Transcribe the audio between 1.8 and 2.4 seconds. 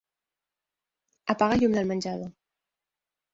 menjador.